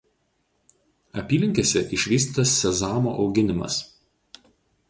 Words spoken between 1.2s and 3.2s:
Apylinkėse išvystytas sezamo